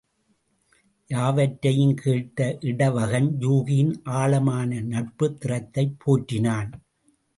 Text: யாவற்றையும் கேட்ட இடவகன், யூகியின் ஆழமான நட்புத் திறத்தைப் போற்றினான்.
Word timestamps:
யாவற்றையும் 1.09 1.93
கேட்ட 1.93 2.57
இடவகன், 2.61 3.37
யூகியின் 3.39 3.93
ஆழமான 4.03 4.81
நட்புத் 4.81 5.37
திறத்தைப் 5.41 5.97
போற்றினான். 5.99 6.71